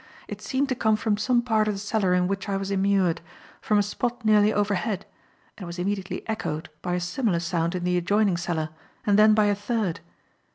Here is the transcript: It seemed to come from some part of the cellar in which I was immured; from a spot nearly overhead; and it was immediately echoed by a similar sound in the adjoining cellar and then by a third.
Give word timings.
It 0.27 0.41
seemed 0.41 0.67
to 0.69 0.73
come 0.73 0.95
from 0.95 1.15
some 1.17 1.43
part 1.43 1.67
of 1.67 1.75
the 1.75 1.79
cellar 1.79 2.15
in 2.15 2.27
which 2.27 2.49
I 2.49 2.57
was 2.57 2.71
immured; 2.71 3.21
from 3.61 3.77
a 3.77 3.83
spot 3.83 4.25
nearly 4.25 4.51
overhead; 4.51 5.05
and 5.55 5.63
it 5.63 5.67
was 5.67 5.77
immediately 5.77 6.27
echoed 6.27 6.69
by 6.81 6.95
a 6.95 6.99
similar 6.99 7.39
sound 7.39 7.75
in 7.75 7.83
the 7.83 7.97
adjoining 7.99 8.37
cellar 8.37 8.69
and 9.05 9.19
then 9.19 9.35
by 9.35 9.45
a 9.45 9.53
third. 9.53 9.99